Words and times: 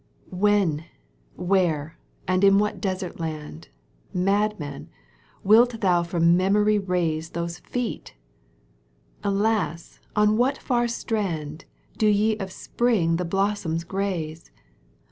When, 0.31 0.85
where, 1.35 1.99
and 2.27 2.43
in 2.43 2.57
what 2.57 2.81
desert 2.81 3.19
land, 3.19 3.67
Madman, 4.11 4.89
wilt 5.43 5.79
thou 5.81 6.01
from 6.01 6.35
memory 6.35 6.79
raze 6.79 7.29
Those 7.37 7.59
feet? 7.59 8.15
Alas 9.23 9.99
1 10.15 10.29
on 10.29 10.37
what 10.37 10.57
far 10.57 10.87
strand 10.87 11.65
Do 11.97 12.07
ye 12.07 12.35
of 12.37 12.51
spring 12.51 13.17
the 13.17 13.25
blossoms 13.25 13.83
graze 13.83 14.49